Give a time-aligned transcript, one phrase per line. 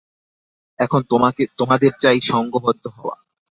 [0.79, 1.01] এখন
[1.57, 3.15] তোমাদের চাই সঙ্ঘবদ্ধ হওয়া।